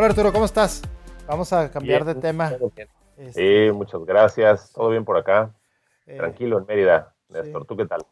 [0.00, 0.80] Hola Arturo, ¿cómo estás?
[1.26, 2.56] Vamos a cambiar de tema.
[3.18, 4.72] Este, sí, muchas gracias.
[4.72, 5.54] ¿Todo bien por acá?
[6.06, 7.14] Eh, tranquilo en Mérida.
[7.28, 8.06] Néstor, ¿tú qué tal?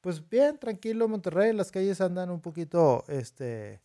[0.00, 1.52] Pues bien, tranquilo Monterrey.
[1.52, 3.80] Las calles andan un poquito este,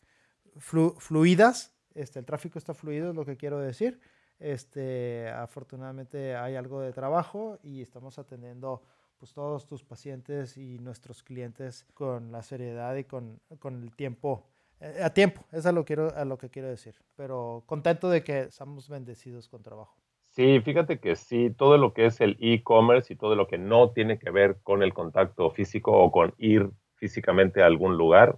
[0.59, 1.73] fluidas.
[1.95, 3.99] Este, el tráfico está fluido, es lo que quiero decir.
[4.38, 8.84] Este, afortunadamente hay algo de trabajo y estamos atendiendo
[9.18, 14.48] pues, todos tus pacientes y nuestros clientes con la seriedad y con, con el tiempo
[14.82, 16.96] a tiempo, eso es a lo, quiero, a lo que quiero decir.
[17.16, 19.96] Pero contento de que estamos bendecidos con trabajo.
[20.30, 23.91] Sí, fíjate que sí, todo lo que es el e-commerce y todo lo que no
[23.91, 28.38] tiene que ver con el contacto físico o con ir físicamente a algún lugar,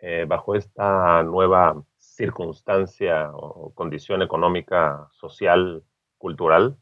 [0.00, 5.84] eh, bajo esta nueva circunstancia o condición económica, social,
[6.18, 6.76] cultural,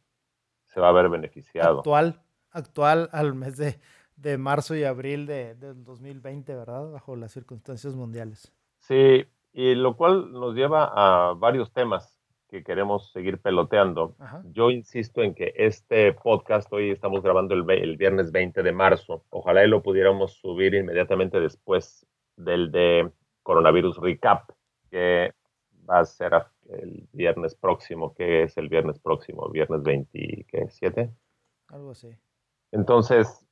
[0.65, 1.79] se va a ver beneficiado.
[1.79, 3.79] Actual, actual al mes de,
[4.17, 6.91] de marzo y abril de, del 2020, ¿verdad?
[6.91, 8.53] Bajo las circunstancias mundiales.
[8.87, 14.15] Sí, y lo cual nos lleva a varios temas que queremos seguir peloteando.
[14.53, 19.25] Yo insisto en que este podcast, hoy estamos grabando el, el, viernes 20 de marzo,
[19.31, 23.11] ojalá y lo pudiéramos subir inmediatamente después del de
[23.42, 24.51] Coronavirus Recap,
[24.89, 25.33] que
[25.91, 26.34] va a ser
[26.69, 31.11] el viernes próximo, que es el viernes próximo, viernes 27.
[31.70, 32.11] Algo así.
[32.70, 33.45] Entonces,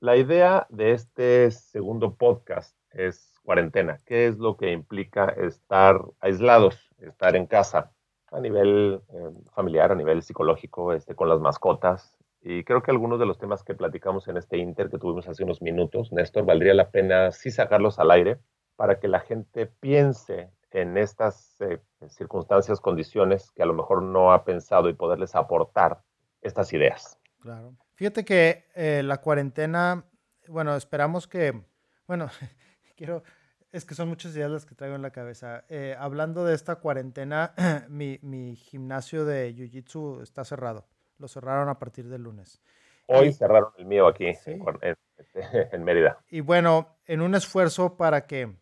[0.00, 3.98] la idea de este segundo podcast es cuarentena.
[4.04, 7.92] ¿Qué es lo que implica estar aislados, estar en casa
[8.30, 12.16] a nivel eh, familiar, a nivel psicológico, este, con las mascotas?
[12.42, 15.44] Y creo que algunos de los temas que platicamos en este Inter que tuvimos hace
[15.44, 18.38] unos minutos, Néstor, valdría la pena sí sacarlos al aire
[18.76, 21.78] para que la gente piense en estas eh,
[22.08, 26.00] circunstancias, condiciones que a lo mejor no ha pensado y poderles aportar
[26.40, 27.18] estas ideas.
[27.40, 27.74] Claro.
[27.94, 30.04] Fíjate que eh, la cuarentena,
[30.48, 31.62] bueno, esperamos que,
[32.06, 32.28] bueno,
[32.96, 33.22] quiero,
[33.72, 35.64] es que son muchas ideas las que traigo en la cabeza.
[35.68, 37.54] Eh, hablando de esta cuarentena,
[37.88, 40.86] mi, mi, gimnasio de Jiu-Jitsu está cerrado.
[41.18, 42.60] Lo cerraron a partir del lunes.
[43.06, 46.18] Hoy cerraron el mío aquí en, Mérida.
[46.28, 48.54] Y bueno, en un esfuerzo para que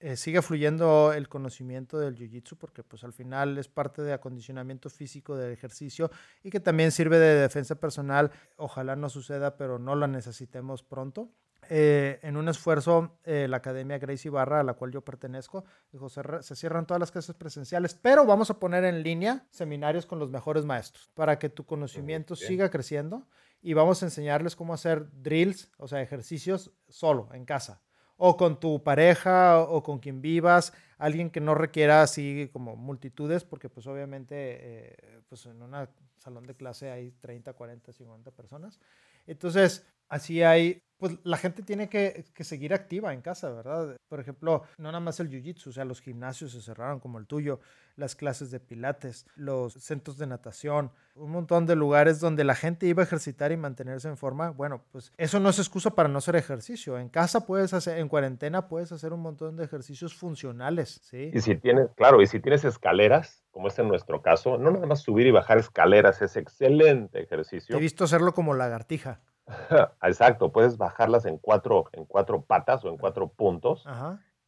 [0.00, 4.90] eh, siga fluyendo el conocimiento del Jiu-Jitsu, porque pues al final es parte de acondicionamiento
[4.90, 6.10] físico del ejercicio
[6.42, 8.32] y que también sirve de defensa personal.
[8.56, 11.30] Ojalá no suceda, pero no la necesitemos pronto.
[11.72, 16.08] Eh, en un esfuerzo, eh, la Academia Gracie Barra, a la cual yo pertenezco, dijo,
[16.08, 20.18] se, se, cierran todas las clases presenciales, pero vamos a poner en línea seminarios con
[20.18, 23.28] los mejores maestros para que tu conocimiento siga creciendo
[23.62, 27.80] y vamos a enseñarles cómo hacer drills, o sea, ejercicios solo, en casa,
[28.16, 33.44] o con tu pareja o con quien vivas, alguien que no requiera así como multitudes,
[33.44, 38.80] porque pues obviamente eh, pues en un salón de clase hay 30, 40, 50 personas.
[39.28, 43.96] Entonces, así hay pues la gente tiene que, seguir activa en casa, ¿verdad?
[44.06, 47.26] Por ejemplo, no nada más el jiu-jitsu, o sea, los gimnasios se cerraron como el
[47.26, 47.58] tuyo,
[47.96, 52.86] las clases de pilates, los centros de natación, un montón de lugares donde la gente
[52.86, 54.50] iba a ejercitar y mantenerse en forma.
[54.50, 56.98] Bueno, pues eso no es excusa para no hacer ejercicio.
[56.98, 61.30] En casa puedes hacer, en cuarentena puedes hacer un montón de ejercicios funcionales, ¿sí?
[61.32, 64.86] Y si tienes, claro, y si tienes escaleras, como es en nuestro caso, no nada
[64.86, 67.74] más subir y bajar escaleras es excelente ejercicio.
[67.74, 69.22] He visto hacerlo como lagartija.
[70.02, 73.84] Exacto, puedes bajarlas en cuatro, en cuatro patas o en cuatro puntos.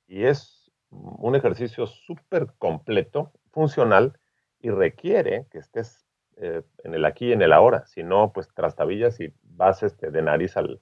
[0.07, 4.19] Y es un ejercicio súper completo, funcional
[4.61, 7.87] y requiere que estés eh, en el aquí y en el ahora.
[7.87, 10.81] Si no, pues trastabillas y vas este, de nariz al,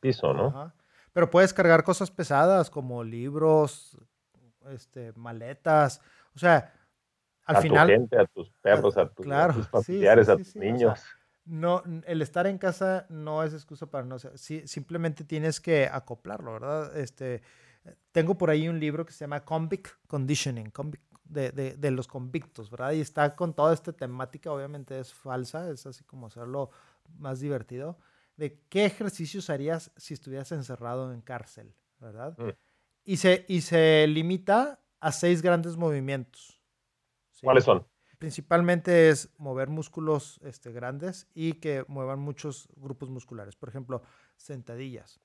[0.00, 0.72] piso, ¿no?
[1.12, 3.96] Pero puedes cargar cosas pesadas como libros,
[4.70, 6.00] este, maletas.
[6.34, 6.72] O sea,
[7.44, 7.78] al a final.
[7.78, 9.26] A tu gente, a tus perros, a, tus
[9.70, 11.00] familiares, a tus niños
[11.48, 16.52] no, el estar en casa no es excusa para no ser, simplemente tienes que acoplarlo,
[16.52, 16.96] ¿verdad?
[16.96, 17.42] Este,
[18.12, 20.72] tengo por ahí un libro que se llama Convict Conditioning,
[21.24, 22.92] de, de, los convictos, ¿verdad?
[22.92, 26.70] Y está con toda esta temática, obviamente es falsa, es así como hacerlo
[27.18, 27.98] más divertido,
[28.36, 32.36] de qué ejercicios harías si estuvieras encerrado en cárcel, ¿verdad?
[32.38, 32.50] Mm.
[33.04, 36.60] Y, se, y se limita a seis grandes movimientos.
[37.42, 37.86] ¿Cuáles son?
[38.18, 43.54] Principalmente es mover músculos este, grandes y que muevan muchos grupos musculares.
[43.56, 44.02] Por ejemplo,
[44.36, 45.20] sentadillas,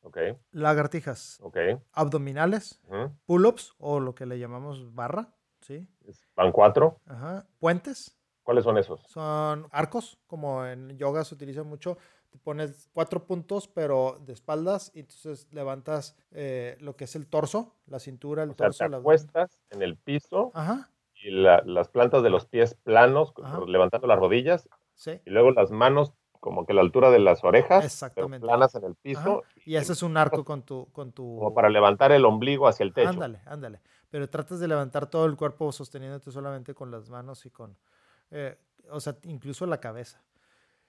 [0.51, 1.40] lagartijas,
[1.92, 2.80] abdominales,
[3.25, 5.88] pull-ups o lo que le llamamos barra, Sí.
[6.36, 7.00] Van cuatro.
[7.06, 7.48] Ajá.
[7.57, 8.18] Puentes.
[8.44, 9.01] ¿Cuáles son esos?
[9.07, 11.98] Son arcos, como en yoga se utiliza mucho.
[12.30, 17.28] Te pones cuatro puntos, pero de espaldas, y entonces levantas eh, lo que es el
[17.28, 18.84] torso, la cintura, el o sea, torso.
[18.84, 20.90] te la- en el piso Ajá,
[21.24, 23.62] y la- las plantas de los pies planos, Ajá.
[23.68, 25.20] levantando las rodillas sí.
[25.25, 28.46] y luego las manos como que a la altura de las orejas, pero Exactamente.
[28.46, 30.92] planas en el piso, Y ese es un arco con tu...
[30.92, 31.38] Con tu...
[31.38, 33.08] como para levantar el ombligo hacia el techo.
[33.10, 33.80] Ándale, ándale.
[34.10, 37.78] Pero tratas de levantar todo el cuerpo sosteniéndote solamente con las manos y con...
[38.30, 38.58] eh,
[38.92, 40.22] o sea, incluso la cabeza.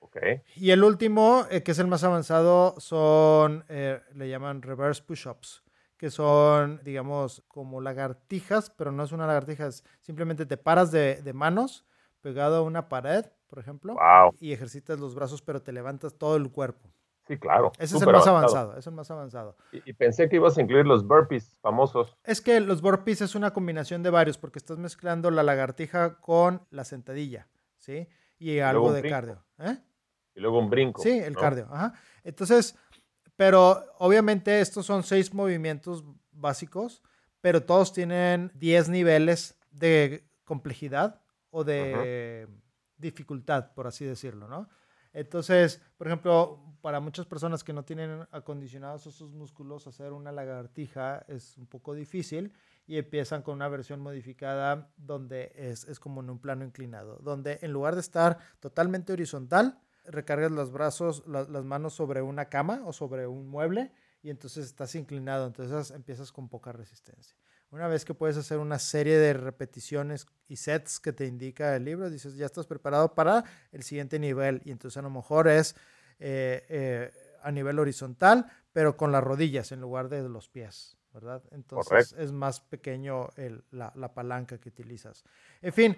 [0.00, 0.16] Ok.
[0.56, 5.62] Y el último, eh, que es el más avanzado, son, eh, le llaman reverse push-ups,
[5.96, 11.22] que son, digamos, como lagartijas, pero no es una lagartija, es simplemente te paras de,
[11.22, 11.86] de manos
[12.20, 14.34] pegado a una pared, por ejemplo, Wow.
[14.40, 16.90] y ejercitas los brazos, pero te levantas todo el cuerpo.
[17.26, 17.72] Sí, claro.
[17.78, 19.56] Ese es el más avanzado, es el más avanzado.
[19.72, 22.14] Y, y pensé que ibas a incluir los burpees famosos.
[22.24, 26.66] Es que los burpees es una combinación de varios, porque estás mezclando la lagartija con
[26.70, 27.48] la sentadilla,
[27.78, 28.08] ¿sí?
[28.38, 29.14] Y algo un de brinco.
[29.16, 29.44] cardio.
[29.58, 29.78] ¿eh?
[30.34, 31.00] Y luego un brinco.
[31.00, 31.40] Sí, el ¿no?
[31.40, 31.66] cardio.
[31.70, 31.94] Ajá.
[32.24, 32.76] Entonces,
[33.36, 37.02] pero obviamente estos son seis movimientos básicos,
[37.40, 41.20] pero todos tienen 10 niveles de complejidad
[41.50, 42.48] o de
[42.96, 44.68] dificultad, por así decirlo, ¿no?
[45.12, 51.24] Entonces, por ejemplo, para muchas personas que no tienen acondicionados esos músculos, hacer una lagartija
[51.28, 52.52] es un poco difícil
[52.86, 57.60] y empiezan con una versión modificada donde es, es como en un plano inclinado, donde
[57.62, 62.82] en lugar de estar totalmente horizontal, recargas los brazos, la- las manos sobre una cama
[62.86, 63.92] o sobre un mueble
[64.22, 67.36] y entonces estás inclinado, entonces empiezas con poca resistencia.
[67.70, 71.84] Una vez que puedes hacer una serie de repeticiones y sets que te indica el
[71.84, 75.74] libro, dices, ya estás preparado para el siguiente nivel y entonces a lo mejor es
[76.20, 77.12] eh, eh,
[77.42, 81.42] a nivel horizontal, pero con las rodillas en lugar de los pies, ¿verdad?
[81.50, 85.24] Entonces es más pequeño el- la, la palanca que utilizas.
[85.60, 85.96] En fin,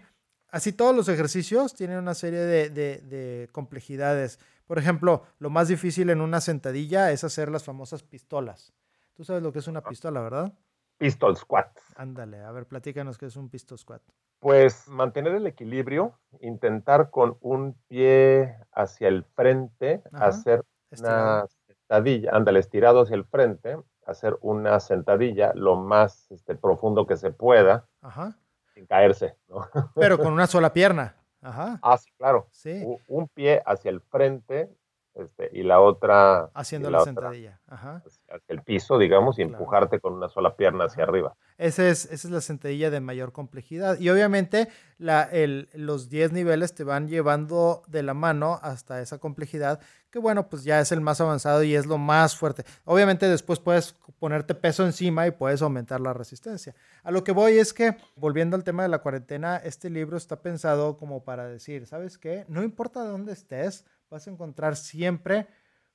[0.56, 4.38] así todos los ejercicios tienen una serie de, de- de complejidades.
[4.66, 8.72] Por ejemplo, lo más difícil en una sentadilla es hacer las famosas pistolas.
[9.14, 10.52] Tú sabes lo que es una pistola, ¿verdad?
[10.98, 11.82] Pistol squats.
[11.96, 14.02] Ándale, a ver, platícanos qué es un pistol squat.
[14.40, 21.22] Pues mantener el equilibrio, intentar con un pie hacia el frente, Ajá, hacer Estirado.
[21.40, 23.76] una sentadilla, ándale, estirado hacia el frente,
[24.06, 28.36] hacer una sentadilla lo más este, profundo que se pueda, Ajá.
[28.76, 29.66] Sin caerse, ¿no?
[29.94, 31.16] Pero con una sola pierna.
[31.40, 31.78] Ajá.
[31.82, 32.46] Ah, sí, claro.
[32.52, 32.84] Sí.
[33.08, 34.70] Un pie hacia el frente
[35.16, 37.60] este, y la otra Haciendo la otra sentadilla.
[37.68, 38.02] Ajá.
[38.04, 39.58] hacia el piso, digamos, y Claro.
[39.58, 41.10] empujarte con una sola pierna hacia Ajá.
[41.10, 41.34] arriba.
[41.58, 43.98] Ese es, esa es la sentadilla de mayor complejidad.
[43.98, 44.68] Y obviamente
[44.98, 49.80] la, el- los 10 niveles te van llevando de la mano hasta esa complejidad,
[50.10, 52.64] que bueno, pues ya es el más avanzado y es lo más fuerte.
[52.84, 56.74] Obviamente después puedes ponerte peso encima y puedes aumentar la resistencia.
[57.02, 60.40] A lo que voy es que, volviendo al tema de la cuarentena, este libro está
[60.40, 62.44] pensado como para decir, ¿sabes qué?
[62.48, 65.48] No importa dónde estés, vas a encontrar siempre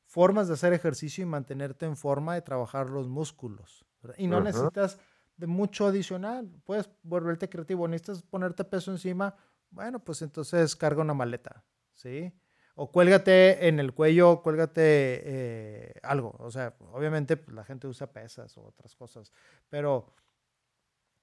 [0.05, 3.85] formas de hacer ejercicio y mantenerte en forma y trabajar los músculos.
[4.01, 4.17] ¿verdad?
[4.19, 4.45] Y no Ujú.
[4.45, 4.99] necesitas
[5.37, 6.51] de mucho adicional.
[6.65, 7.87] Puedes volverte creativo.
[7.87, 9.35] Necesitas ponerte peso encima.
[9.69, 11.63] Bueno, pues entonces carga una maleta,
[11.93, 12.33] ¿sí?
[12.75, 16.35] O cuélgate en el cuello, cuélgate eh, algo.
[16.39, 19.31] O sea, obviamente pues, la gente usa pesas o otras cosas,
[19.69, 20.13] pero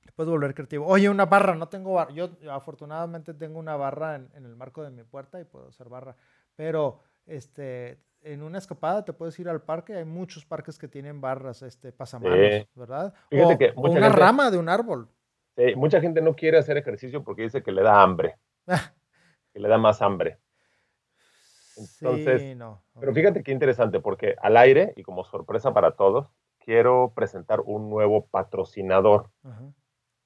[0.03, 0.87] te puedes volver creativo.
[0.87, 2.13] Oye, una barra, no tengo barra.
[2.13, 5.89] Yo afortunadamente tengo una barra en, en el marco de mi puerta y puedo hacer
[5.89, 6.17] barra.
[6.59, 9.95] Pero este, en una escapada te puedes ir al parque.
[9.95, 12.67] Hay muchos parques que tienen barras, este, pasamanos.
[12.75, 13.15] ¿verdad?
[13.31, 15.09] O, que o mucha una gente- rama de un árbol.
[15.57, 18.39] Sí, mucha gente no quiere hacer ejercicio porque dice que le da hambre,
[19.53, 20.39] que le da más hambre.
[21.77, 22.83] Entonces, sí, no.
[22.99, 27.89] Pero fíjate qué interesante, porque al aire y como sorpresa para todos, quiero presentar un
[27.89, 29.31] nuevo patrocinador.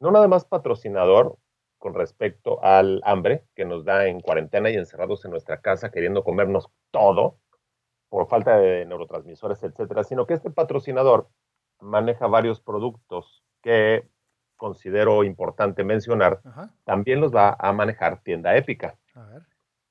[0.00, 1.36] No nada más patrocinador
[1.82, 6.22] con respecto al hambre que nos da en cuarentena y encerrados en nuestra casa queriendo
[6.22, 7.38] comernos todo
[8.08, 11.28] por falta de neurotransmisores, etcétera, sino que este patrocinador
[11.80, 14.06] maneja varios productos que
[14.56, 16.40] considero importante mencionar.
[16.44, 16.70] Ajá.
[16.84, 18.96] También los va a manejar Tienda Épica.
[19.14, 19.42] A ver.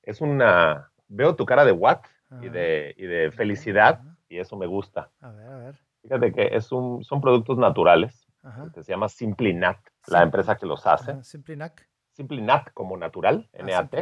[0.02, 0.90] Es una...
[1.08, 2.00] Veo tu cara de what
[2.40, 2.48] y Ajá.
[2.54, 4.16] de, y de felicidad Ajá.
[4.30, 5.10] y eso me gusta.
[5.20, 5.74] A ver, a ver.
[6.00, 8.70] Fíjate que es un, son productos naturales Ajá.
[8.74, 11.12] que se llama Simply Nat, la Sim- empresa que los hace.
[11.12, 11.22] Ajá.
[11.22, 11.88] Simply Nac.
[12.12, 13.94] Simply Nat como natural, Ah, NAT.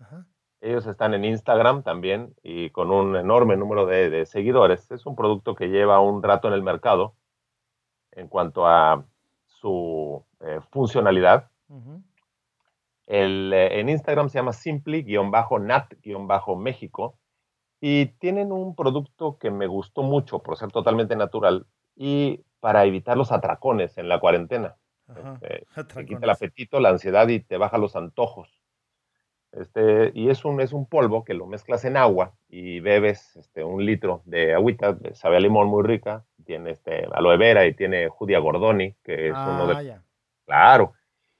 [0.00, 0.26] Ajá.
[0.60, 4.90] Ellos están en Instagram también y con un enorme número de, de seguidores.
[4.90, 7.14] Es un producto que lleva un rato en el mercado
[8.12, 9.04] en cuanto a
[9.46, 11.50] su eh, funcionalidad.
[13.06, 17.18] El, eh, en Instagram se llama simply-nat-méxico
[17.80, 23.16] y tienen un producto que me gustó mucho por ser totalmente natural y para evitar
[23.16, 24.76] los atracones en la cuarentena.
[25.08, 28.60] Este, te quita el apetito, la ansiedad y te baja los antojos.
[29.52, 33.64] Este, y es un, es un polvo que lo mezclas en agua y bebes este,
[33.64, 38.08] un litro de agüita, sabe a limón muy rica, tiene este, aloe vera y tiene
[38.08, 39.92] judia gordoni, que es uno de...
[39.92, 40.02] Ah,
[40.44, 40.92] claro.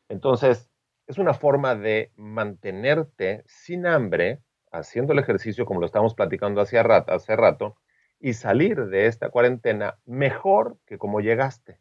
[0.08, 0.70] Entonces,
[1.06, 4.40] es una forma de mantenerte sin hambre,
[4.72, 7.76] haciendo el ejercicio como lo estamos platicando hace rato, hace rato
[8.20, 11.78] y salir de esta cuarentena mejor que como llegaste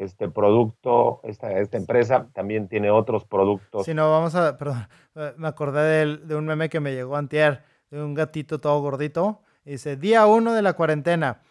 [0.00, 3.84] este producto, esta, esta empresa también tiene otros productos.
[3.84, 4.88] Si no, vamos a, perdón,
[5.36, 9.96] me acordé de, un meme que me llegó antier, de un gatito todo gordito, dice,
[9.96, 11.42] día uno de la cuarentena,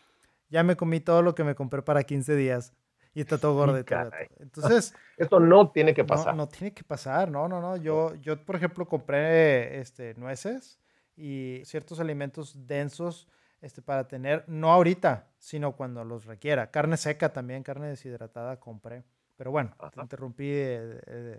[0.50, 2.74] ya me comí todo lo que me compré para 15 días.
[3.14, 3.96] Y está todo gordito.
[4.40, 4.94] Entonces...
[5.18, 6.36] Esto no tiene que pasar.
[6.36, 7.76] No, no, tiene que pasar, no, no, no.
[7.76, 10.80] Yo, yo, por ejemplo, compré este, nueces
[11.18, 13.28] y ciertos alimentos densos
[13.62, 16.72] este, para tener, no ahorita, sino cuando los requiera.
[16.72, 19.04] Carne seca también, carne deshidratada compré.
[19.38, 20.54] Pero bueno, te interrumpí.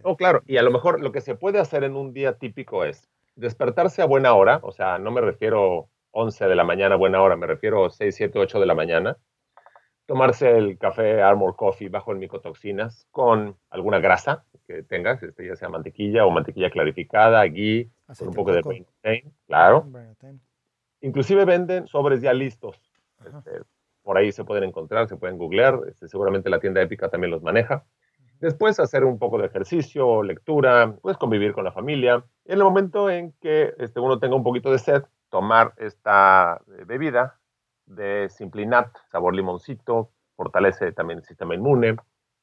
[0.04, 2.84] oh, claro, y a lo mejor lo que se puede hacer en un día típico
[2.84, 7.22] es despertarse a buena hora, o sea, no me refiero 11 de la mañana buena
[7.22, 9.16] hora, me refiero 6, 7, 8 de la mañana.
[10.06, 15.56] Tomarse el café Armor Coffee bajo en micotoxinas con alguna grasa que tengas, este, ya
[15.56, 19.86] sea mantequilla o mantequilla clarificada, ghee, con un poco de protein, claro.
[21.00, 22.76] Inclusive venden sobres ya listos.
[23.24, 23.62] Este,
[24.02, 25.80] por ahí se pueden encontrar, se pueden googlear.
[25.88, 27.84] Este, seguramente la tienda épica también los maneja.
[28.40, 32.24] Después hacer un poco de ejercicio, lectura, pues convivir con la familia.
[32.46, 36.84] En el momento en que este, uno tenga un poquito de sed, tomar esta eh,
[36.84, 37.38] bebida
[37.86, 41.96] de Simplinat, sabor limoncito, fortalece también el sistema inmune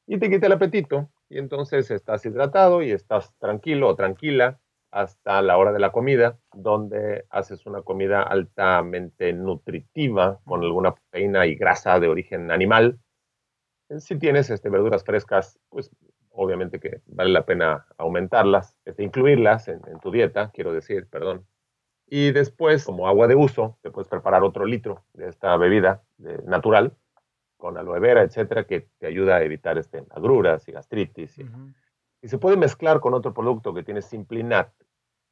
[0.06, 1.08] y te quita el apetito.
[1.28, 4.58] Y entonces estás hidratado y estás tranquilo o tranquila
[4.90, 11.46] hasta la hora de la comida, donde haces una comida altamente nutritiva con alguna proteína
[11.46, 12.98] y grasa de origen animal.
[13.98, 15.90] Si tienes este, verduras frescas, pues
[16.30, 21.46] obviamente que vale la pena aumentarlas, este, incluirlas en, tu dieta, quiero decir, perdón.
[22.06, 26.02] Y después, como agua de uso, te puedes preparar otro litro de esta bebida
[26.46, 26.96] natural
[27.58, 31.38] con aloe vera, etcétera, que te ayuda a evitar este, agruras y gastritis.
[32.20, 34.70] Y se puede mezclar con otro producto que tiene Simplinat,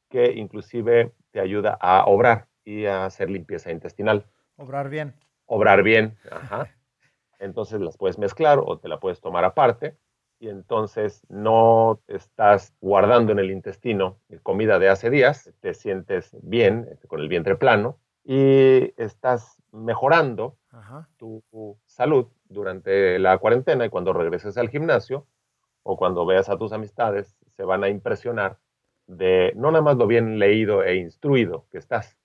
[0.09, 4.27] que inclusive te ayuda a obrar y a hacer limpieza intestinal.
[4.57, 5.15] Obrar bien.
[5.47, 6.69] Obrar bien, ajá.
[7.39, 9.97] Entonces las puedes mezclar o te la puedes tomar aparte
[10.39, 16.99] y entonces no estás guardando en el intestino comida de hace días, te sientes bien
[17.09, 20.57] con el vientre plano y estás mejorando
[21.17, 25.27] tu salud durante la cuarentena y cuando regreses al gimnasio
[25.87, 28.59] o cuando veas a tus amistades, se van a impresionar
[29.07, 32.17] de no nada más lo bien leído e instruido que estás,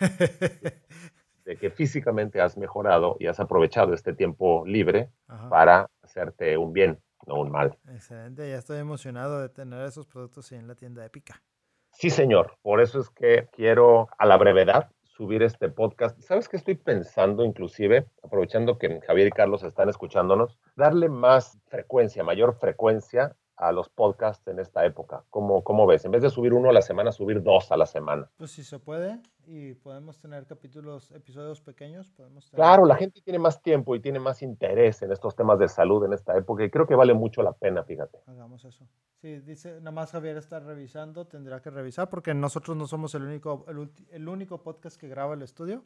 [1.44, 5.10] de que físicamente has mejorado y has aprovechado este tiempo libre
[5.50, 7.76] para hacerte un bien, no un mal.
[7.88, 11.42] Excelente, ya estoy emocionado de tener esos productos en la tienda Épica.
[11.90, 14.90] Sí, señor, por eso es que quiero a la brevedad
[15.22, 16.20] subir este podcast.
[16.20, 22.24] ¿Sabes qué estoy pensando inclusive, aprovechando que Javier y Carlos están escuchándonos, darle más frecuencia,
[22.24, 25.24] mayor frecuencia a los podcasts en esta época?
[25.30, 26.04] ¿Cómo, ¿Cómo, ves?
[26.04, 28.28] En vez de subir uno a la semana, subir dos a la semana.
[28.36, 32.10] Pues si se puede y podemos tener capítulos, episodios pequeños.
[32.10, 35.68] Podemos Claro, la gente tiene más tiempo y tiene más interés en estos temas de
[35.68, 38.18] salud en esta época y creo que vale mucho la pena, fíjate.
[38.26, 38.86] Hagamos eso.
[39.20, 43.22] Sí, dice, nada más Javier está revisando, tendrá que revisar porque nosotros no somos el
[43.22, 43.64] único,
[44.10, 45.84] el, único podcast que graba el estudio,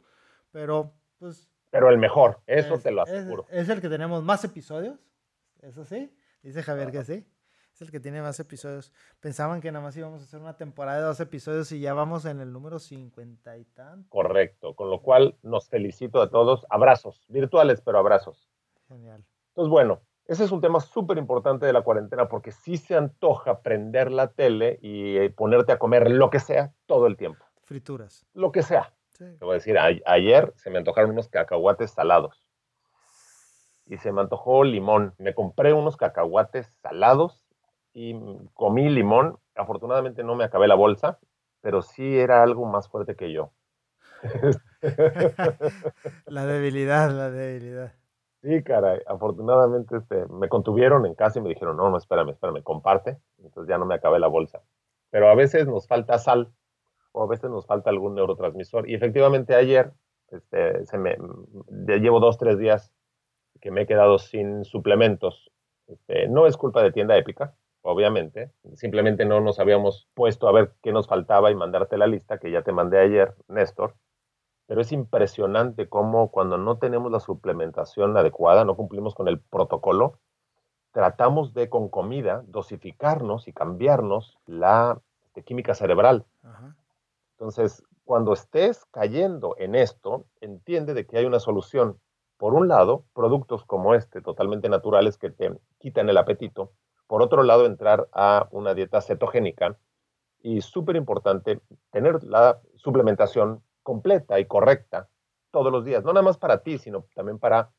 [0.51, 1.49] pero pues...
[1.69, 3.45] Pero el mejor, eso te lo aseguro.
[3.49, 4.97] Es, es, el que tenemos más episodios,
[5.61, 7.27] eso sí, dice Javier que sí.
[7.77, 8.91] Es el que tiene más episodios.
[9.19, 12.25] Pensaban que nada más íbamos a hacer una temporada de dos episodios y ya vamos
[12.25, 14.09] en el número cincuenta y tanto.
[14.09, 16.65] Correcto, con lo cual nos felicito a todos.
[16.71, 18.49] Abrazos, virtuales, pero abrazos.
[18.87, 19.23] Genial.
[19.49, 23.61] Entonces, bueno, ese es un tema súper importante de la cuarentena porque sí se antoja
[23.61, 27.45] prender la tele y eh, ponerte a comer lo que sea todo el tiempo.
[27.65, 28.25] Frituras.
[28.33, 28.91] Lo que sea.
[29.19, 32.43] Te voy a decir, ayer se me antojaron unos cacahuates salados
[33.85, 35.13] y se me antojó limón.
[35.19, 37.43] Me compré unos cacahuates salados
[37.97, 38.15] y
[38.53, 39.39] comí limón.
[39.55, 41.17] Afortunadamente no me acabé la bolsa,
[41.61, 43.51] pero sí era algo más fuerte que yo.
[46.27, 47.93] la debilidad, la debilidad.
[48.43, 48.99] Sí, caray.
[49.07, 53.17] Afortunadamente este, me contuvieron en casa y me dijeron, no, no, espérame, espérame, comparte.
[53.39, 54.61] Entonces ya no me acabé la bolsa.
[55.09, 56.53] Pero a veces nos falta sal
[57.13, 58.87] o a veces nos falta algún neurotransmisor.
[58.87, 59.91] Y efectivamente ayer,
[60.29, 61.17] este, se me,
[61.99, 62.93] llevo dos, tres días
[63.59, 65.49] que me he quedado sin suplementos.
[65.87, 67.55] Este, no es culpa de tienda épica,
[67.87, 68.51] obviamente.
[68.75, 72.51] Simplemente no nos habíamos puesto a ver qué nos faltaba y mandarte la lista que
[72.51, 73.95] ya te mandé ayer, Néstor.
[74.67, 80.19] Pero es impresionante cómo cuando no tenemos la suplementación adecuada, no cumplimos con el protocolo,
[80.91, 86.25] tratamos de con comida dosificarnos y cambiarnos la este, química cerebral.
[87.37, 91.99] Entonces, cuando estés cayendo en esto, entiende de que hay una solución.
[92.37, 96.73] Por un lado, productos como este, totalmente naturales, que te quitan el apetito.
[97.07, 99.77] Por otro lado, entrar a una dieta cetogénica.
[100.39, 101.61] Y súper importante,
[101.91, 105.09] tener la suplementación completa y correcta
[105.51, 106.03] todos los días.
[106.03, 107.71] No nada más para ti, sino también para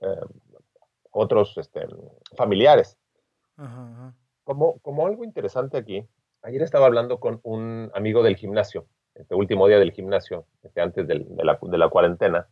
[0.00, 0.20] eh,
[1.10, 1.86] otros este,
[2.36, 2.96] familiares.
[4.44, 6.06] Como, como algo interesante aquí,
[6.42, 11.06] ayer estaba hablando con un amigo del gimnasio, este último día del gimnasio, este, antes
[11.06, 12.48] de, la, de la cuarentena,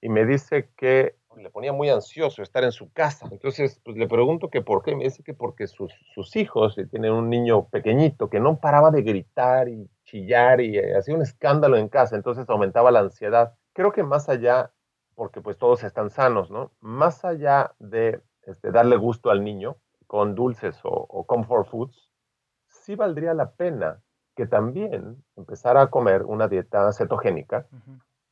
[0.00, 3.28] y me dice que le ponía muy ansioso estar en su casa.
[3.30, 4.94] Entonces, pues le pregunto que por qué.
[4.96, 9.02] Me dice que porque sus, sus hijos tienen un niño pequeñito que no paraba de
[9.02, 12.16] gritar y chillar y eh, hacía un escándalo en casa.
[12.16, 13.54] Entonces aumentaba la ansiedad.
[13.72, 14.72] Creo que más allá,
[15.14, 16.72] porque pues todos están sanos, ¿no?
[16.80, 19.76] Más allá de este, darle gusto al niño
[20.06, 22.10] con dulces o, comfort foods,
[22.66, 24.00] sí valdría la pena
[24.34, 27.66] que también empezara a comer una dieta cetogénica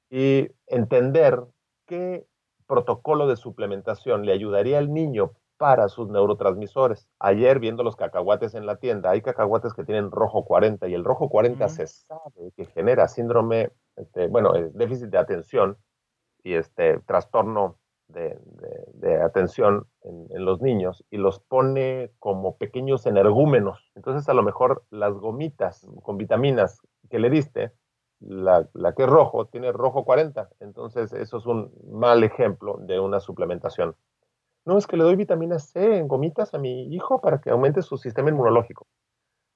[0.08, 1.38] y entender
[1.84, 2.26] qué
[2.66, 7.08] protocolo de suplementación le ayudaría al niño para sus neurotransmisores.
[7.18, 11.04] Ayer viendo los cacahuates en la tienda, hay cacahuates que tienen rojo 40 y el
[11.04, 15.78] rojo 40 se sabe que genera síndrome, este, bueno, déficit de atención
[16.42, 18.38] y este trastorno de,
[19.24, 23.90] atención en, en, los niños y los pone como pequeños energúmenos.
[23.94, 26.80] Entonces a lo mejor las gomitas con vitaminas
[27.10, 27.72] que le diste
[28.20, 30.48] la, que es rojo tiene rojo 40.
[30.60, 33.94] Entonces, eso es un mal ejemplo de una suplementación.
[34.64, 37.82] No es que le doy vitamina C en gomitas a mi hijo para que aumente
[37.82, 38.86] su sistema inmunológico.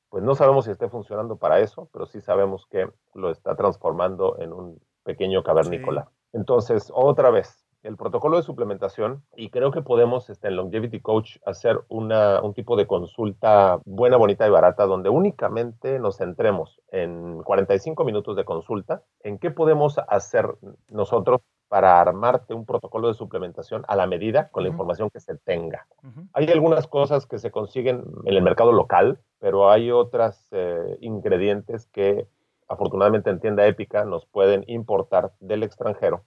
[0.09, 4.39] Pues no sabemos si esté funcionando para eso, pero sí sabemos que lo está transformando
[4.39, 6.11] en un pequeño cavernícola.
[6.33, 11.39] Entonces, otra vez, el protocolo de suplementación y creo que podemos este, en Longevity Coach
[11.47, 17.43] hacer una, un tipo de consulta buena, bonita y barata donde únicamente nos centremos en
[17.43, 20.47] 45 minutos de consulta en qué podemos hacer
[20.89, 25.37] nosotros para armarte un protocolo de suplementación a la medida con la información que se
[25.37, 25.87] tenga.
[26.33, 31.87] Hay algunas cosas que se consiguen en el mercado local, pero hay otras eh, ingredientes
[31.87, 32.27] que
[32.71, 36.25] afortunadamente en tienda épica nos pueden importar del extranjero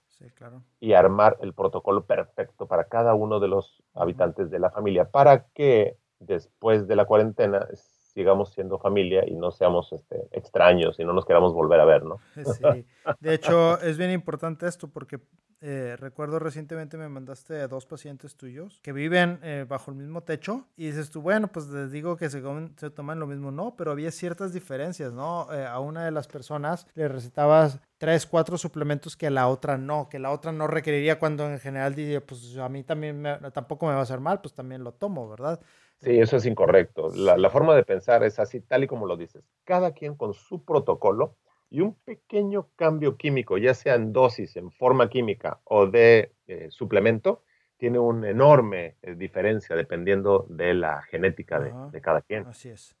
[0.78, 5.46] y armar el protocolo perfecto para cada uno de los habitantes de la familia para
[5.54, 7.66] que después de la cuarentena
[8.14, 12.04] sigamos siendo familia y no seamos este, extraños y no nos queramos volver a ver,
[12.04, 12.18] ¿no?
[12.74, 12.86] Sí.
[13.20, 15.20] De hecho, es bien importante esto porque
[15.66, 20.66] eh, recuerdo recientemente me mandaste dos pacientes tuyos que viven eh, bajo el mismo techo
[20.76, 22.42] y dices tú, bueno, pues les digo que se,
[22.76, 25.50] se toman lo mismo, no, pero había ciertas diferencias, ¿no?
[25.52, 29.78] Eh, a una de las personas le recetabas tres, cuatro suplementos que a la otra
[29.78, 33.86] no, que la otra no requeriría cuando en general diría, pues a mí también tampoco
[33.86, 35.60] me va a hacer mal, pues también lo tomo, ¿verdad?
[36.00, 37.10] Sí, eso es incorrecto.
[37.14, 39.42] La, la, forma de pensar es así, tal y como lo dices.
[39.64, 41.36] Cada quien con su protocolo
[41.70, 46.68] y un pequeño cambio químico, ya sea en dosis, en forma química o de eh,
[46.70, 47.42] suplemento,
[47.76, 52.46] tiene una enorme eh, diferencia dependiendo de la genética de, de, cada quien.
[52.46, 52.94] Así es.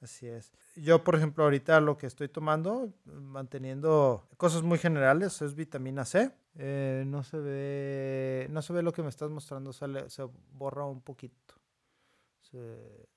[0.00, 0.52] Así es.
[0.76, 6.30] Yo, por ejemplo, ahorita lo que estoy tomando, manteniendo cosas muy generales, es vitamina C.
[6.56, 10.86] Eh, no se ve, no se ve lo que me estás mostrando, sale, se borra
[10.86, 11.54] un poquito.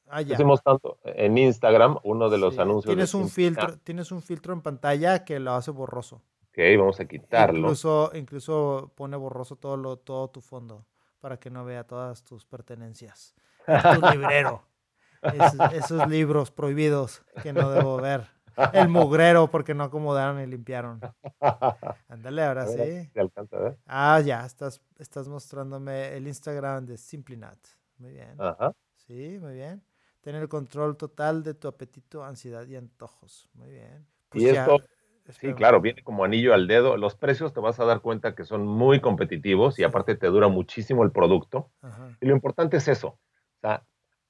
[0.07, 0.37] Ah, ya.
[0.63, 2.93] tanto en Instagram, uno de los anuncios.
[2.93, 6.21] Tienes un, filtro, tienes un filtro en pantalla que lo hace borroso.
[6.49, 7.59] Ok, vamos a quitarlo.
[7.59, 10.85] Incluso, incluso pone borroso todo, lo, todo tu fondo
[11.19, 13.33] para que no vea todas tus pertenencias.
[13.65, 13.71] tu
[14.11, 14.61] librero.
[15.71, 18.27] esos libros prohibidos que no debo ver.
[18.73, 20.99] El mugrero porque no acomodaron y limpiaron.
[22.07, 23.09] Ándale, ahora sí.
[23.87, 27.57] Ah, ya, estás, estás mostrándome el Instagram de Simplinat.
[27.97, 28.35] Muy bien.
[28.39, 28.73] Ajá.
[29.07, 29.83] Sí, muy bien.
[30.21, 33.49] Tener el control total de tu apetito, ansiedad y antojos.
[33.53, 34.07] Muy bien.
[34.29, 34.77] Pues y esto,
[35.29, 36.95] sí, claro, viene como anillo al dedo.
[36.95, 40.47] Los precios te vas a dar cuenta que son muy competitivos y aparte te dura
[40.47, 41.71] muchísimo el producto.
[42.21, 43.07] Y lo importante es eso.
[43.07, 43.85] O sea,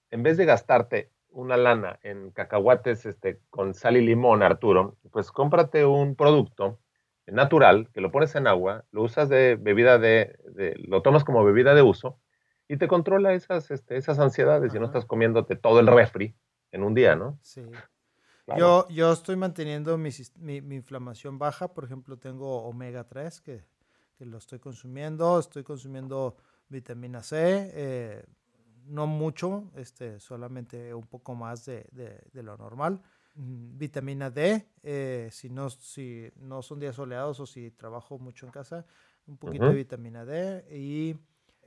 [0.10, 5.32] en vez de gastarte una lana en cacahuates este, con sal y limón, Arturo, pues
[5.32, 6.80] cómprate un producto
[7.28, 11.44] natural que lo pones en agua, lo usas de bebida de, de lo tomas como
[11.44, 12.20] bebida de uso
[12.68, 16.36] y te controla esas, este, esas ansiedades y no estás comiéndote todo el refri
[16.72, 17.38] en un día, ¿no?
[17.42, 17.66] Sí.
[18.58, 23.64] Yo, yo estoy manteniendo mi, mi, inflamación baja, por ejemplo, tengo omega 3 que,
[24.18, 26.36] que, lo estoy consumiendo, estoy consumiendo
[26.68, 28.26] vitamina C, eh,
[28.86, 33.02] no mucho, este, solamente un poco más de, de, de lo normal.
[33.36, 38.46] Mm, vitamina D, eh, si, no, si no son días soleados o si trabajo mucho
[38.46, 38.86] en casa,
[39.26, 41.16] un poquito de vitamina D y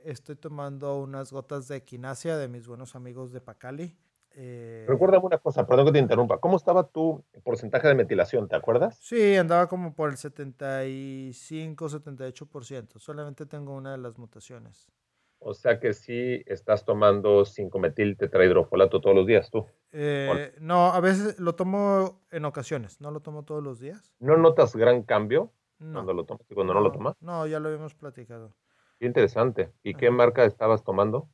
[0.03, 3.97] estoy tomando unas gotas de quinasia de mis buenos amigos de Pacali.
[4.39, 6.39] Eh, Recuérdame una cosa, perdón que te interrumpa.
[6.39, 8.47] ¿Cómo estaba tu porcentaje de metilación?
[8.47, 8.97] ¿Te acuerdas?
[9.01, 12.99] Sí, andaba como por el 75, 78%.
[12.99, 14.91] Solamente tengo una de las mutaciones.
[15.39, 19.65] O sea que sí estás tomando 5-metil tetrahidrofolato todos los días, tú.
[19.91, 24.13] Eh, no, a veces lo tomo en ocasiones, no lo tomo todos los días.
[24.19, 27.15] ¿No notas gran cambio cuando lo tomas y cuando no, lo tomas?
[27.21, 28.55] No, ya lo habíamos platicado.
[28.99, 29.71] Qué interesante.
[29.83, 31.29] ¿Y qué marca estabas tomando?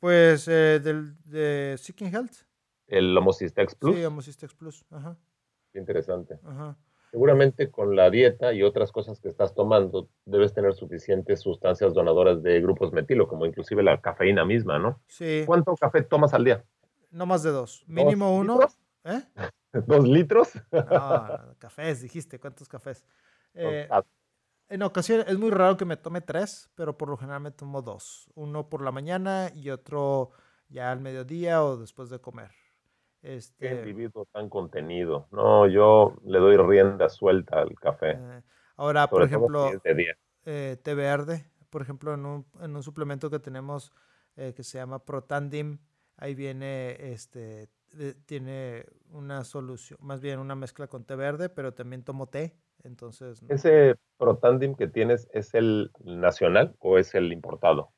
[0.00, 2.46] Pues eh, del, de Seeking Health.
[2.86, 3.96] ¿El Homocistex Plus?
[3.96, 4.84] Sí, Homocistex Plus.
[4.90, 5.16] Ajá.
[5.72, 6.38] Qué interesante.
[6.44, 6.76] Ajá.
[7.10, 12.42] Seguramente con la dieta y otras cosas que estás tomando, debes tener suficientes sustancias donadoras
[12.42, 15.00] de grupos metilo, como inclusive la cafeína misma, ¿no?
[15.06, 15.44] Sí.
[15.46, 16.64] ¿Cuánto café tomas al día?
[17.10, 17.84] No más de dos.
[17.86, 18.58] Mínimo uno.
[19.04, 19.22] ¿Eh?
[19.86, 20.52] ¿Dos litros?
[20.72, 22.38] No, cafés, dijiste.
[22.38, 23.04] ¿Cuántos cafés?
[23.58, 23.88] Eh,
[24.68, 27.82] en ocasiones es muy raro que me tome tres, pero por lo general me tomo
[27.82, 28.30] dos.
[28.34, 30.30] Uno por la mañana y otro
[30.68, 32.50] ya al mediodía o después de comer.
[33.22, 33.68] Este...
[33.68, 35.28] Qué individuo tan contenido.
[35.30, 38.12] No, yo le doy rienda suelta al café.
[38.12, 38.42] Eh,
[38.76, 39.70] ahora, por ejemplo,
[40.44, 43.92] eh, té verde, por ejemplo, en un, en un suplemento que tenemos
[44.36, 45.78] eh, que se llama Protandim,
[46.16, 47.68] ahí viene, este,
[48.26, 53.42] tiene una solución, más bien una mezcla con té verde, pero también tomo té entonces.
[53.48, 57.92] ¿Ese Protandim que tienes es el nacional o es el importado?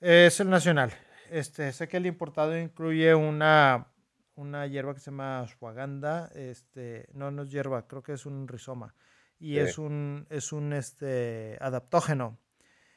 [0.00, 0.92] Es el nacional.
[1.30, 3.92] Este, sé que el importado incluye una,
[4.34, 6.30] una hierba que se llama ashwagandha.
[6.34, 8.94] Este, no, no es hierba, creo que es un rizoma.
[9.38, 12.38] Y es un, es un este, adaptógeno.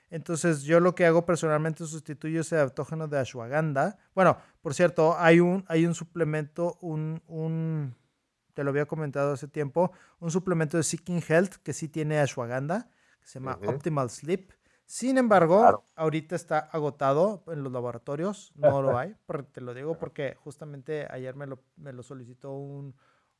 [0.09, 3.97] Entonces, yo lo que hago personalmente sustituyo ese adaptógeno de ashwagandha.
[4.13, 7.95] Bueno, por cierto, hay un, hay un suplemento, un, un
[8.53, 12.89] te lo había comentado hace tiempo, un suplemento de Seeking Health que sí tiene ashwagandha,
[13.19, 14.51] que se llama Optimal Sleep.
[14.85, 19.15] Sin embargo, ahorita está agotado en los laboratorios, no lo hay,
[19.51, 22.95] te lo digo porque justamente ayer me lo, me lo solicitó un,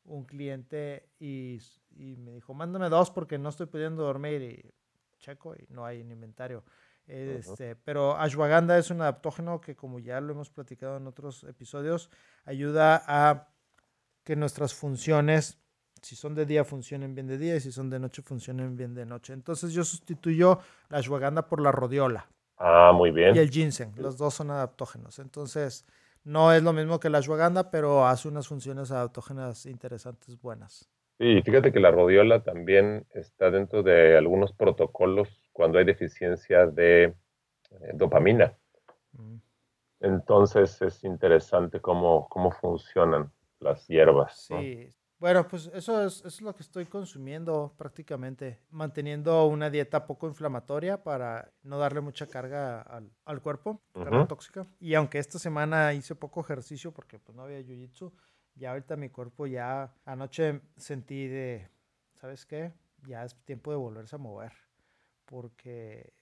[0.05, 4.73] un cliente y, y, me dijo, mándame dos porque no estoy pudiendo dormir y
[5.19, 6.63] checo y no hay en inventario.
[7.05, 12.09] Este, Pero ashwagandha es un adaptógeno que como ya lo hemos platicado en otros episodios,
[12.45, 13.49] ayuda a
[14.23, 15.59] que nuestras funciones,
[16.01, 18.93] si son de día, funcionen bien de día y si son de noche, funcionen bien
[18.93, 19.33] de noche.
[19.33, 20.59] Entonces yo sustituyo
[20.89, 22.27] la ashwagandha por la rodiola.
[22.57, 23.35] Ah, muy bien.
[23.35, 25.19] Y el ginseng, los dos son adaptógenos.
[25.19, 25.85] Entonces
[26.23, 30.89] no es lo mismo que la ashwagandha, pero hace unas funciones adaptógenas interesantes, buenas.
[31.19, 37.03] Sí, fíjate que la rodiola también está dentro de algunos protocolos cuando hay deficiencia de
[37.03, 37.15] eh,
[37.93, 38.57] dopamina.
[39.11, 39.35] Mm.
[39.99, 43.31] Entonces es interesante cómo, cómo funcionan
[43.63, 44.45] las hierbas.
[44.47, 44.89] Sí.
[45.19, 50.27] Bueno, pues eso es, eso es, lo que estoy consumiendo prácticamente, manteniendo una dieta poco
[50.27, 54.67] inflamatoria para no darle mucha carga al, al cuerpo, carga tóxica.
[54.81, 58.11] Y aunque esta semana hice poco ejercicio porque pues no había jiu-jitsu,
[58.55, 61.69] ya ahorita mi cuerpo ya anoche sentí de,
[62.15, 62.73] ¿sabes qué?
[63.07, 64.51] Ya es tiempo de volverse a mover
[65.25, 66.13] porque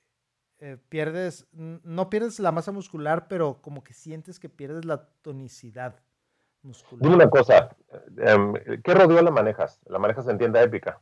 [0.60, 6.04] eh, pierdes, no pierdes la masa muscular, pero como que sientes que pierdes la tonicidad
[7.00, 7.76] Dime una cosa,
[8.18, 9.80] em, ¿qué rodeo manejas?
[9.86, 11.02] ¿La manejas en tienda épica?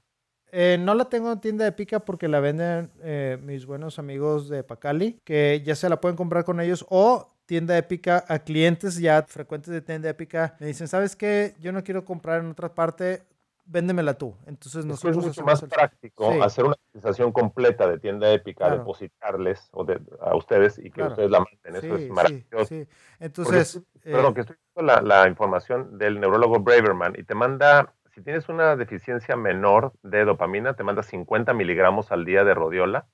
[0.52, 4.64] Eh, no la tengo en tienda épica porque la venden eh, mis buenos amigos de
[4.64, 9.24] Pacali, que ya se la pueden comprar con ellos o tienda épica a clientes ya
[9.24, 10.56] frecuentes de tienda épica.
[10.60, 11.56] Me dicen, ¿sabes qué?
[11.60, 13.24] Yo no quiero comprar en otra parte,
[13.70, 14.36] véndemela tú.
[14.46, 19.86] Entonces nosotros es mucho más práctico hacer una utilización completa de tienda épica, depositarles o
[20.22, 21.76] a ustedes y que ustedes la manden.
[21.76, 22.76] Eso es maravilloso.
[23.20, 27.94] Entonces, perdón, eh, que estoy viendo la, la, información del neurólogo Braverman y te manda,
[28.14, 33.08] si tienes una deficiencia menor de dopamina, te manda 50 miligramos al día de rodiola.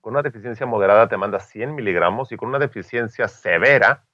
[0.00, 4.04] Con una deficiencia moderada te manda 100 miligramos y con una deficiencia severa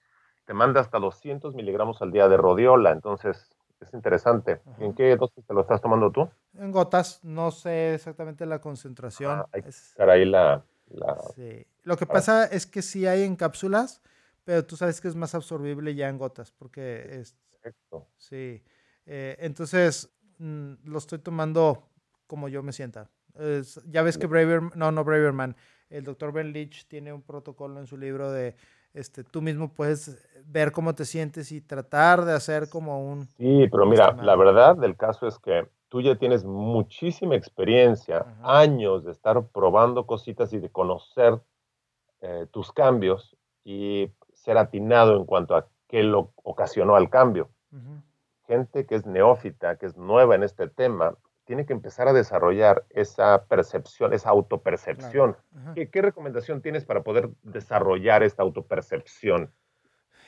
[0.44, 2.92] te manda hasta 200 miligramos al día de rodiola.
[2.92, 4.60] Entonces, es interesante.
[4.78, 6.28] ¿En qué dosis te lo estás tomando tú?
[6.58, 9.40] En gotas, no sé exactamente la concentración.
[9.40, 10.64] Ah, hay que ahí la,
[11.34, 11.66] Sí.
[11.82, 12.08] Lo que ah.
[12.08, 14.00] pasa es que sí hay en cápsulas,
[14.44, 17.36] pero tú sabes que es más absorbible ya en gotas, porque es...
[17.50, 18.06] Perfecto.
[18.16, 18.62] Sí.
[19.04, 21.88] Eh, entonces, mm, lo estoy tomando
[22.26, 23.10] como yo me sienta.
[23.86, 25.56] ya ves que Braver, no, no Braverman,
[25.90, 28.56] el doctor Ben Leach tiene un protocolo en su libro de
[28.96, 30.16] este, tú mismo puedes
[30.48, 33.26] ver cómo te sientes y tratar de hacer como un...
[33.36, 39.04] Sí, pero mira, la verdad del caso es que tú ya tienes muchísima experiencia, años
[39.04, 41.40] de estar probando cositas y de conocer
[42.20, 47.50] eh, tus cambios y ser atinado en cuanto a qué lo ocasionó al cambio.
[48.46, 52.84] Gente que es neófita, que es nueva en este tema, tiene que empezar a desarrollar
[52.90, 55.36] esa percepción, esa autopercepción.
[55.74, 59.50] ¿Qué, ¿Qué, recomendación tienes para poder desarrollar esta autopercepción?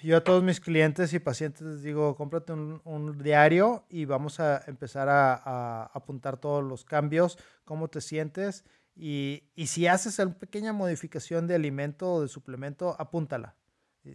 [0.03, 4.63] Yo a todos mis clientes y pacientes les digo, cómprate un, diario y vamos a
[4.67, 11.47] empezar a, apuntar todos los cambios, cómo te sientes y, si haces una pequeña modificación
[11.47, 13.57] de alimento o de suplemento, apúntala.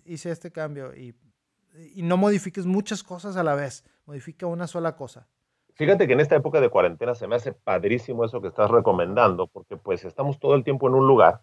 [0.05, 1.15] Hice este cambio y,
[1.95, 5.27] y no modifiques muchas cosas a la vez, modifica una sola cosa.
[5.75, 9.47] Fíjate que en esta época de cuarentena se me hace padrísimo eso que estás recomendando,
[9.47, 11.41] porque pues estamos todo el tiempo en un lugar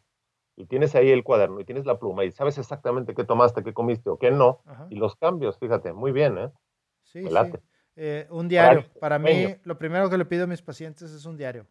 [0.61, 3.73] y tienes ahí el cuaderno y tienes la pluma y sabes exactamente qué tomaste, qué
[3.73, 6.51] comiste o qué no, y los cambios, fíjate, muy bien, ¿eh?
[7.03, 7.53] Sí, sí.
[7.97, 8.85] Eh, un diario.
[9.01, 11.67] Para, mí, lo primero que le pido a mis pacientes es un diario.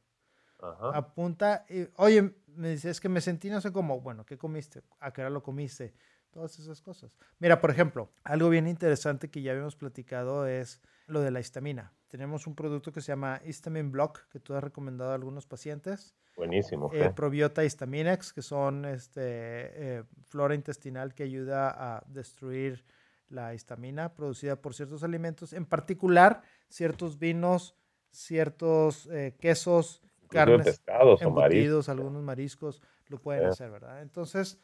[0.93, 4.81] Apunta, y, oye, me dice, es que me sentí no sé cómo, bueno, ¿qué comiste?
[4.99, 5.93] ¿A qué hora lo comiste?
[6.31, 7.15] Todas esas cosas.
[7.37, 11.93] Mira, por ejemplo, algo bien interesante que ya habíamos platicado es lo de la histamina.
[12.07, 16.15] Tenemos un producto que se llama Histamine Block, que tú has recomendado a algunos pacientes.
[16.35, 16.89] Buenísimo.
[16.93, 22.83] Eh, probiota Histaminex, que son este, eh, flora intestinal que ayuda a destruir
[23.29, 27.75] la histamina producida por ciertos alimentos, en particular ciertos vinos,
[28.11, 34.01] ciertos eh, quesos, carnes, pescados embutidos, algunos mariscos, lo pueden hacer, ¿verdad?
[34.01, 34.59] Entonces,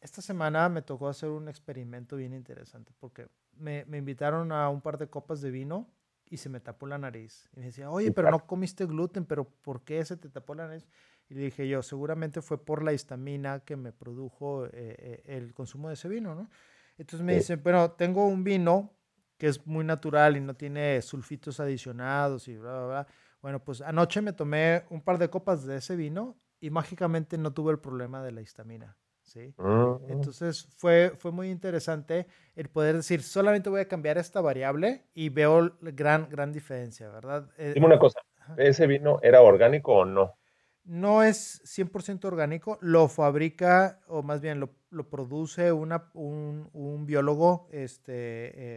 [0.00, 3.26] esta semana me tocó hacer un experimento bien interesante porque
[3.58, 5.88] me, me invitaron a un par de copas de vino
[6.28, 7.48] y se me tapó la nariz.
[7.54, 10.66] Y me decía, oye, pero no comiste gluten, pero ¿por qué se te tapó la
[10.66, 10.86] nariz?
[11.28, 15.54] Y le dije yo, seguramente fue por la histamina que me produjo eh, eh, el
[15.54, 16.50] consumo de ese vino, ¿no?
[16.98, 18.92] Entonces me dicen, bueno, tengo un vino
[19.36, 23.06] que es muy natural y no tiene sulfitos adicionados y bla, bla, bla.
[23.42, 27.52] Bueno, pues anoche me tomé un par de copas de ese vino y mágicamente no
[27.52, 28.96] tuve el problema de la histamina.
[29.34, 29.52] ¿Sí?
[29.58, 30.10] Mm.
[30.10, 35.28] Entonces fue, fue muy interesante el poder decir, solamente voy a cambiar esta variable y
[35.28, 37.50] veo gran, gran diferencia, ¿verdad?
[37.58, 38.20] Eh, Dime una cosa,
[38.56, 40.38] ¿ese vino era orgánico o no?
[40.84, 47.06] No es 100% orgánico, lo fabrica, o más bien lo, lo produce una, un, un,
[47.06, 48.12] biólogo este,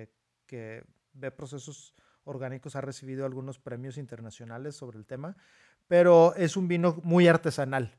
[0.02, 0.14] eh,
[0.46, 1.94] que ve procesos
[2.24, 5.36] orgánicos, ha recibido algunos premios internacionales sobre el tema,
[5.88, 7.98] pero es un vino muy artesanal,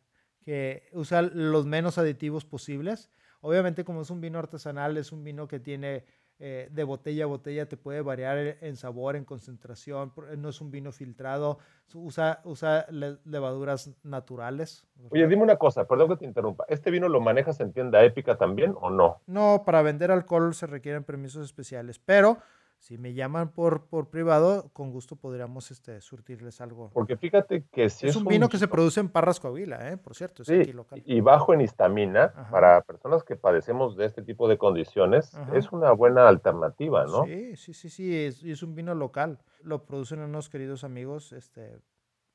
[0.48, 3.10] que usa los menos aditivos posibles.
[3.42, 6.06] Obviamente como es un vino artesanal, es un vino que tiene
[6.38, 10.70] eh, de botella a botella, te puede variar en sabor, en concentración, no es un
[10.70, 11.58] vino filtrado,
[11.92, 12.86] usa, usa
[13.26, 14.86] levaduras naturales.
[15.10, 18.38] Oye, dime una cosa, perdón que te interrumpa, ¿este vino lo manejas en tienda épica
[18.38, 19.20] también o no?
[19.26, 22.38] No, para vender alcohol se requieren permisos especiales, pero
[22.78, 26.90] si me llaman por, por privado, con gusto podríamos este, surtirles algo.
[26.94, 29.96] Porque fíjate que si es, un vino que se produce en Parras Coahuila, ¿eh?
[29.96, 31.02] por cierto, es aquí local.
[31.04, 35.92] Y bajo en histamina, para personas que padecemos de este tipo de condiciones, es una
[35.92, 37.24] buena alternativa, ¿no?
[37.24, 39.38] Sí, sí, sí, sí, es, es un vino local.
[39.62, 41.78] Lo producen unos queridos amigos, este,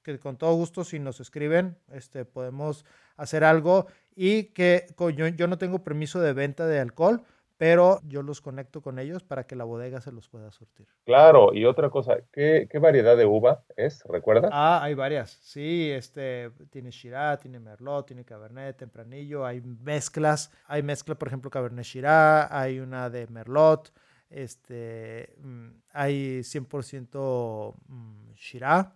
[0.04, 5.48] que con todo gusto si nos escriben, este, podemos hacer algo y que yo, yo
[5.48, 7.24] no tengo permiso de venta de alcohol,
[7.64, 10.86] pero yo los conecto con ellos para que la bodega se los pueda surtir.
[11.06, 14.04] Claro, y otra cosa, ¿qué, qué variedad de uva es?
[14.04, 14.52] ¿Recuerdas?
[14.54, 15.40] Ah, hay varias.
[15.42, 20.52] Sí, este, tiene Shiraz, tiene Merlot, tiene Cabernet, Tempranillo, hay mezclas.
[20.68, 23.94] Hay mezcla, por ejemplo, Cabernet Shiraz, hay una de Merlot,
[24.30, 28.88] este, mm, hay 100% mm, Shiraz,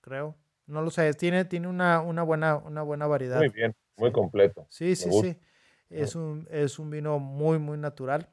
[0.00, 0.36] creo.
[0.68, 3.38] No lo sé, tiene, tiene una, una, buena, una buena variedad.
[3.38, 4.64] Muy bien, muy completo.
[4.68, 5.36] Sí, sí, sí.
[5.90, 8.30] Es un, es un vino muy, muy natural.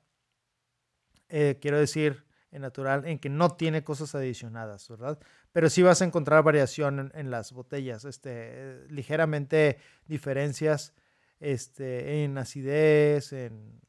[1.30, 5.20] Eh, quiero decir, en natural, en que no tiene cosas adicionadas, ¿verdad?
[5.52, 10.93] Pero sí vas a encontrar variación en, las botellas, este, ligeramente diferencias
[11.39, 13.82] este, en acidez, en,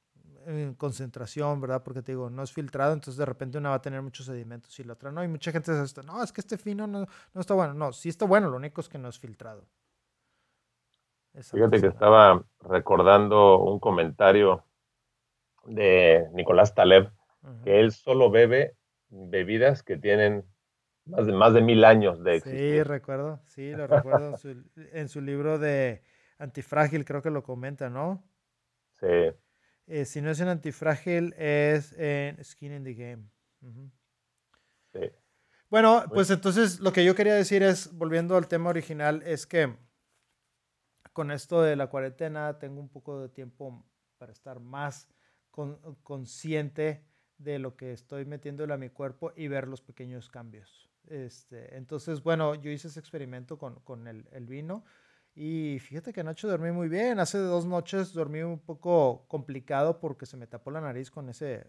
[0.78, 1.83] concentración, ¿verdad?
[1.83, 4.81] Porque te digo, no es filtrado, entonces de repente una va a tener muchos sedimentos
[4.81, 5.22] y la otra no.
[5.22, 7.74] Y mucha gente dice, no, es que este fino no, no está bueno.
[7.74, 9.68] No, sí está bueno, lo único es que no es filtrado.
[11.34, 14.64] Fíjate que estaba recordando un comentario
[15.64, 17.10] de Nicolás Taleb,
[17.64, 18.76] que él solo bebe
[19.10, 20.44] bebidas que tienen
[21.06, 22.60] más de, más de mil años de existir.
[22.60, 24.34] Sí, recuerdo, sí, lo recuerdo
[24.92, 26.02] en su, libro de
[26.38, 28.22] Antifrágil, creo que lo comenta, ¿no?
[29.00, 29.32] Sí.
[29.86, 33.24] Eh, si no es en Antifrágil, es en Skin in the Game.
[34.92, 35.10] Sí.
[35.70, 39.74] Bueno, pues entonces lo que yo quería decir es, volviendo al tema original, es que
[41.18, 43.85] con esto de la cuarentena tengo un poco de tiempo
[44.18, 45.09] para estar más
[46.04, 47.04] consciente
[47.38, 50.88] de lo que estoy metiéndole a mi cuerpo y ver los pequeños cambios.
[51.09, 54.85] Este, entonces, bueno, yo hice ese experimento con, con el, vino
[55.35, 57.18] y fíjate que anoche dormí muy bien.
[57.18, 61.66] Hace dos noches dormí un poco complicado porque se me tapó la nariz con ese,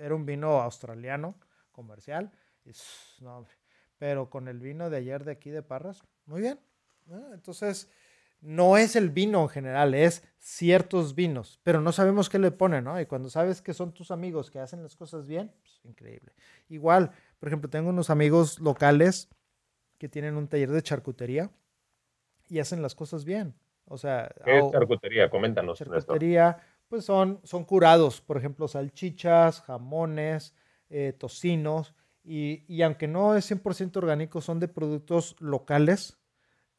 [0.00, 1.38] era un vino australiano
[1.70, 2.32] comercial.
[3.98, 6.58] pero con el vino de ayer de aquí de Parras, muy bien.
[7.32, 7.88] Entonces,
[8.40, 12.84] no es el vino en general, es ciertos vinos, pero no sabemos qué le ponen,
[12.84, 13.00] ¿no?
[13.00, 16.32] Y cuando sabes que son tus amigos que hacen las cosas bien, pues, increíble.
[16.68, 19.28] Igual, por ejemplo, tengo unos amigos locales
[19.98, 21.50] que tienen un taller de charcutería
[22.48, 23.54] y hacen las cosas bien.
[23.84, 25.28] O sea, ¿qué es charcutería?
[25.28, 25.78] Coméntanos.
[25.78, 30.54] Charcutería, pues son, son curados, por ejemplo, salchichas, jamones,
[30.88, 36.19] eh, tocinos, y, y, aunque no es 100% orgánico, son de productos locales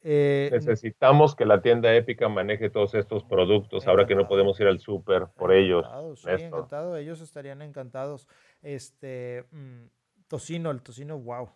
[0.04, 4.66] eh, Necesitamos que la tienda épica maneje todos estos productos, ahora que no podemos ir
[4.66, 5.86] al súper por ellos.
[6.16, 8.26] Sí, encantado, ellos estarían encantados.
[8.62, 9.84] Este, mm,
[10.26, 11.48] tocino, el tocino, wow.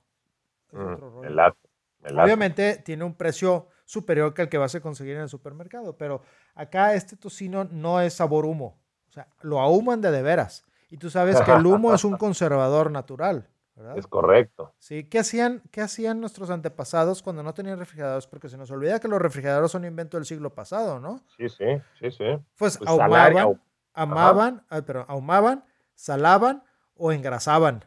[0.73, 0.95] Mm,
[2.19, 6.23] Obviamente tiene un precio superior que el que vas a conseguir en el supermercado, pero
[6.55, 8.79] acá este tocino no es sabor humo,
[9.09, 10.65] o sea, lo ahuman de de veras.
[10.89, 13.49] Y tú sabes que el humo es un conservador natural.
[13.95, 14.75] Es correcto.
[14.79, 18.27] Sí, ¿Qué hacían, ¿qué hacían nuestros antepasados cuando no tenían refrigeradores?
[18.27, 21.21] Porque se nos olvida que los refrigeradores son un invento del siglo pasado, ¿no?
[21.37, 21.65] Sí, sí,
[21.99, 22.25] sí, sí.
[22.57, 23.61] Pues, pues ahumaban,
[23.93, 26.63] amaban, ah, pero ahumaban, salaban
[26.95, 27.85] o engrasaban.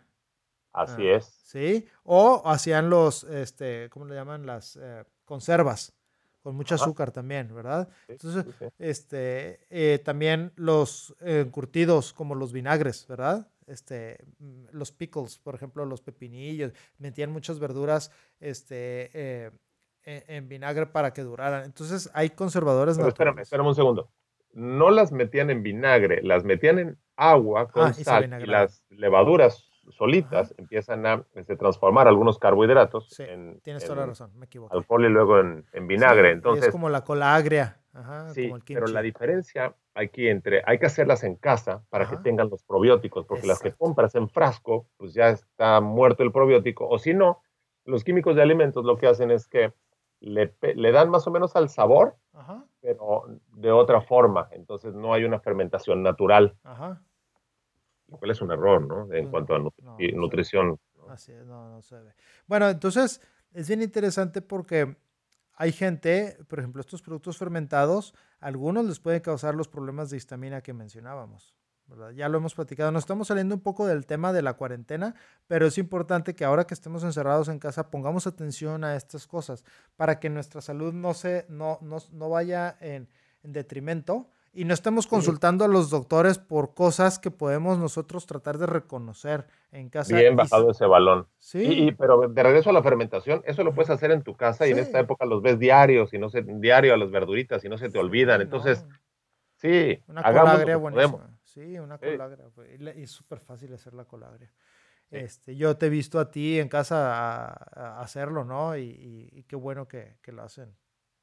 [0.72, 1.26] Así ah, es.
[1.44, 4.46] Sí, o hacían los, este, ¿cómo le llaman?
[4.46, 5.96] Las eh, conservas
[6.42, 7.90] con mucho azúcar también, ¿verdad?
[8.08, 8.46] Entonces,
[8.78, 13.48] este, eh, también los encurtidos como los vinagres, ¿verdad?
[13.70, 19.52] Este, mm, los pickles, por ejemplo, los pepinillos, metían muchas verduras este, eh,
[20.04, 21.64] e, en, vinagre para que duraran.
[21.66, 24.12] Entonces hay conservadores Pero espérame, espérame un segundo.
[24.52, 29.69] No las metían en vinagre, las metían en agua con ah, sal y, las levaduras
[29.92, 34.76] solitas empiezan a este, transformar algunos carbohidratos sí, en, tienes toda la razón, me equivoco.
[34.76, 36.32] Alcohol y luego en, vinagre.
[36.32, 37.80] Entonces, es como la cola agria.
[38.34, 42.64] sí, pero la diferencia aquí entre, hay que hacerlas en casa para que tengan los
[42.64, 47.14] probióticos, porque las que compras en frasco, pues ya está muerto el probiótico, o si
[47.14, 47.42] no,
[47.86, 49.74] los químicos de alimentos lo que hacen es que
[50.22, 52.16] le, le dan más o menos al sabor,
[52.82, 56.56] pero de otra forma, entonces no hay una fermentación natural.
[58.10, 59.14] Lo cual es un error, ¿no?
[59.14, 60.80] En cuanto a nutrición.
[61.10, 62.14] Así es, no, no se ve.
[62.48, 63.22] Bueno, entonces
[63.54, 64.98] es bien interesante porque
[65.56, 70.62] hay gente, por ejemplo, estos productos fermentados, algunos les pueden causar los problemas de histamina
[70.62, 71.56] que mencionábamos.
[71.90, 72.12] ¿verdad?
[72.12, 72.92] Ya lo hemos platicado.
[72.92, 75.16] Nos estamos saliendo un poco del tema de la cuarentena,
[75.48, 79.66] pero es importante que ahora que estemos encerrados en casa pongamos atención a estas cosas
[79.98, 83.10] para que nuestra salud no, se, no, no, no vaya en,
[83.44, 88.58] en detrimento y no estemos consultando a los doctores por cosas que podemos nosotros tratar
[88.58, 90.16] de reconocer en casa.
[90.16, 91.28] Bien bajado ese balón.
[91.38, 91.64] Sí.
[91.64, 94.72] Y, pero de regreso a la fermentación, eso lo puedes hacer en tu casa y
[94.72, 97.78] en esta época los ves diarios y no se diario a las verduritas y no
[97.78, 98.42] se te olvidan.
[98.42, 98.86] Entonces,
[99.56, 101.38] sí, una colagria buenísima.
[101.44, 102.46] Sí, una colagria.
[102.96, 104.52] Y es súper fácil hacer la colagria.
[105.12, 108.78] Este, yo te he visto a ti en casa a, hacerlo, ¿no?
[108.78, 110.76] Y, qué bueno que, que lo hacen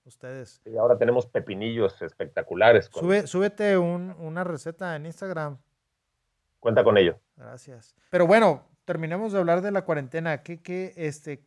[0.07, 0.61] ustedes.
[0.65, 2.91] Y ahora tenemos pepinillos espectaculares.
[2.93, 5.59] Sube, súbete una receta en Instagram.
[6.61, 7.19] Cuenta con ello.
[7.37, 7.95] Gracias.
[8.11, 10.43] Pero bueno, terminemos de hablar de la cuarentena.
[10.43, 11.45] ¿Qué, qué, este,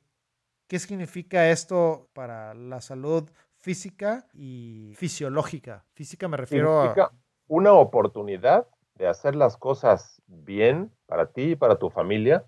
[0.67, 5.83] ¿Qué significa esto para la salud física y fisiológica?
[5.93, 7.11] Física me refiero a...
[7.47, 12.45] Una oportunidad de hacer las cosas bien para ti y para tu familia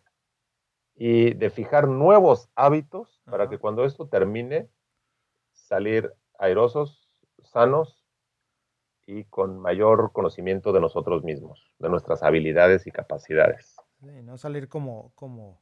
[0.94, 4.70] y de fijar nuevos hábitos para que cuando esto termine
[5.72, 7.10] salir airosos,
[7.44, 8.06] sanos
[9.08, 13.78] y con mayor conocimiento de nosotros mismos, de nuestras habilidades y capacidades.
[14.02, 15.62] no salir como, como,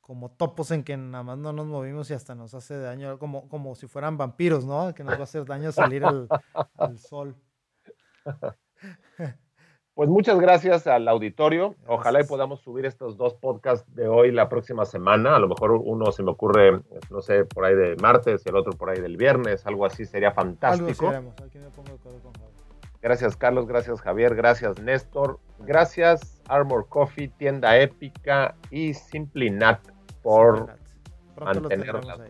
[0.00, 3.46] como topos en que nada más no nos movimos y hasta nos hace daño, como,
[3.50, 4.94] como si fueran vampiros, ¿no?
[4.94, 6.26] Que nos va a hacer daño salir al,
[6.78, 7.36] al sol.
[9.98, 11.74] Pues muchas gracias al auditorio.
[11.88, 15.34] Ojalá y podamos subir estos dos podcasts de hoy la próxima semana.
[15.34, 18.54] A lo mejor uno se me ocurre, no sé, por ahí de martes y el
[18.54, 19.66] otro por ahí del viernes.
[19.66, 21.12] Algo así sería fantástico.
[23.02, 29.80] Gracias Carlos, gracias Javier, gracias Néstor, gracias Armor Coffee, tienda épica y Simply Nat
[30.22, 30.76] por
[31.40, 32.20] mantener las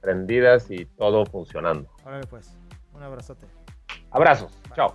[0.00, 1.90] prendidas y todo funcionando.
[2.06, 2.56] Órale pues,
[2.94, 3.46] un abrazote.
[4.12, 4.94] Abrazos, chao.